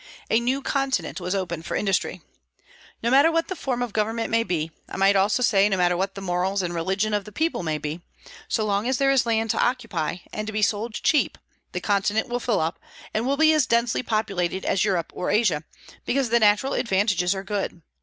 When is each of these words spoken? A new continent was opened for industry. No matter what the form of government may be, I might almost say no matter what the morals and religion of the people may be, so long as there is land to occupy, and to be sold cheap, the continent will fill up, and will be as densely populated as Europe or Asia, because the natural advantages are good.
A 0.31 0.39
new 0.39 0.63
continent 0.63 1.21
was 1.21 1.35
opened 1.35 1.63
for 1.67 1.75
industry. 1.75 2.23
No 3.03 3.11
matter 3.11 3.31
what 3.31 3.49
the 3.49 3.55
form 3.55 3.83
of 3.83 3.93
government 3.93 4.31
may 4.31 4.41
be, 4.41 4.71
I 4.89 4.97
might 4.97 5.15
almost 5.15 5.43
say 5.43 5.69
no 5.69 5.77
matter 5.77 5.95
what 5.95 6.15
the 6.15 6.21
morals 6.21 6.63
and 6.63 6.73
religion 6.73 7.13
of 7.13 7.23
the 7.23 7.31
people 7.31 7.61
may 7.61 7.77
be, 7.77 8.01
so 8.47 8.65
long 8.65 8.87
as 8.87 8.97
there 8.97 9.11
is 9.11 9.27
land 9.27 9.51
to 9.51 9.63
occupy, 9.63 10.15
and 10.33 10.47
to 10.47 10.53
be 10.53 10.63
sold 10.63 10.95
cheap, 10.95 11.37
the 11.71 11.81
continent 11.81 12.29
will 12.29 12.39
fill 12.39 12.59
up, 12.61 12.79
and 13.13 13.27
will 13.27 13.37
be 13.37 13.53
as 13.53 13.67
densely 13.67 14.01
populated 14.01 14.65
as 14.65 14.83
Europe 14.83 15.11
or 15.13 15.29
Asia, 15.29 15.65
because 16.03 16.31
the 16.31 16.39
natural 16.39 16.73
advantages 16.73 17.35
are 17.35 17.43
good. 17.43 17.83